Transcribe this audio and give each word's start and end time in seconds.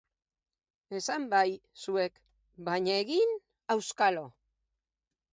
Esan 0.99 1.25
bai 1.33 1.49
zuek, 1.83 2.15
baina 2.69 2.95
egin, 3.01 3.35
auskalo...! 3.75 4.25